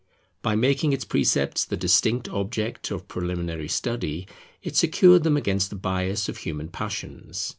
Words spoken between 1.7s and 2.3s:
distinct